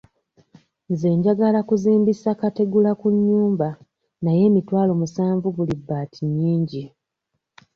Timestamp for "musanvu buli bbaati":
5.01-6.21